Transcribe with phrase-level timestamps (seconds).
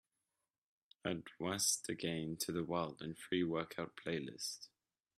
[1.05, 4.69] Add wastedagain to the wild & free workout playlist